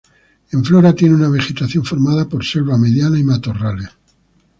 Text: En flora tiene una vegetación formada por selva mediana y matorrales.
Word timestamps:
En 0.51 0.65
flora 0.65 0.95
tiene 0.95 1.13
una 1.13 1.29
vegetación 1.29 1.85
formada 1.85 2.27
por 2.27 2.43
selva 2.43 2.75
mediana 2.75 3.19
y 3.19 3.23
matorrales. 3.23 3.89